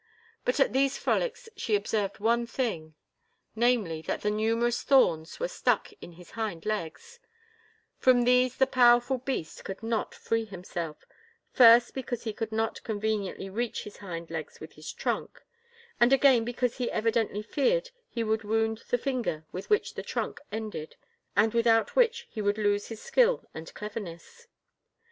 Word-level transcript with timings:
But 0.45 0.59
at 0.59 0.73
these 0.73 0.97
frolics 0.97 1.47
she 1.55 1.75
observed 1.75 2.19
one 2.19 2.47
thing, 2.47 2.95
namely, 3.55 4.01
that 4.01 4.25
numerous 4.25 4.81
thorns 4.81 5.39
were 5.39 5.47
stuck 5.47 5.93
in 6.01 6.13
his 6.13 6.31
hind 6.31 6.65
legs; 6.65 7.19
from 7.99 8.23
these 8.23 8.55
the 8.55 8.65
powerful 8.65 9.19
beast 9.19 9.63
could 9.63 9.83
not 9.83 10.15
free 10.15 10.45
himself, 10.45 11.05
first 11.51 11.93
because 11.93 12.23
he 12.23 12.33
could 12.33 12.51
not 12.51 12.83
conveniently 12.83 13.47
reach 13.47 13.83
his 13.83 13.97
hind 13.97 14.31
legs 14.31 14.59
with 14.59 14.71
his 14.73 14.91
trunk, 14.91 15.43
and 15.99 16.11
again 16.11 16.43
because 16.43 16.77
he 16.77 16.89
evidently 16.89 17.43
feared 17.43 17.91
to 18.15 18.23
wound 18.23 18.81
the 18.89 18.97
finger 18.97 19.45
with 19.51 19.69
which 19.69 19.93
the 19.93 20.01
trunk 20.01 20.41
ended 20.51 20.95
and 21.35 21.53
without 21.53 21.95
which 21.95 22.27
he 22.31 22.41
would 22.41 22.57
lose 22.57 22.87
his 22.87 22.99
skill 22.99 23.45
and 23.53 23.71
cleverness. 23.75 24.47